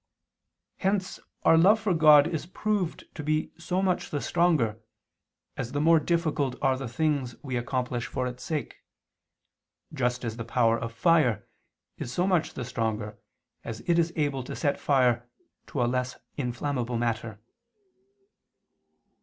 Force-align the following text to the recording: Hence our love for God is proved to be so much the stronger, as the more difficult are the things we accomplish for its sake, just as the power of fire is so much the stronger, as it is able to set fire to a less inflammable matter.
Hence 0.77 1.19
our 1.43 1.59
love 1.59 1.79
for 1.79 1.93
God 1.93 2.25
is 2.25 2.47
proved 2.47 3.05
to 3.13 3.21
be 3.21 3.51
so 3.59 3.83
much 3.83 4.09
the 4.09 4.19
stronger, 4.19 4.79
as 5.55 5.73
the 5.73 5.79
more 5.79 5.99
difficult 5.99 6.55
are 6.59 6.75
the 6.75 6.87
things 6.87 7.35
we 7.43 7.55
accomplish 7.55 8.07
for 8.07 8.25
its 8.25 8.41
sake, 8.43 8.77
just 9.93 10.25
as 10.25 10.37
the 10.37 10.43
power 10.43 10.75
of 10.75 10.91
fire 10.91 11.47
is 11.99 12.11
so 12.11 12.25
much 12.25 12.55
the 12.55 12.65
stronger, 12.65 13.19
as 13.63 13.81
it 13.81 13.99
is 13.99 14.11
able 14.15 14.43
to 14.45 14.55
set 14.55 14.79
fire 14.79 15.29
to 15.67 15.83
a 15.83 15.85
less 15.85 16.17
inflammable 16.35 16.97
matter. 16.97 17.39